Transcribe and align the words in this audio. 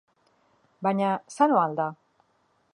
Baina, 0.87 1.11
sanoa 1.37 1.63
al 1.69 1.77
da? 1.81 1.89